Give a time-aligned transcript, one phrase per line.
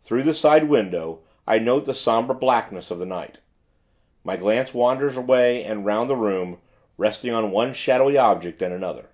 [0.00, 3.40] Through the side window, I note the somber blackness of the night.
[4.24, 6.58] My glance wanders away, and 'round the room;
[6.96, 9.10] resting on one shadowy object and another.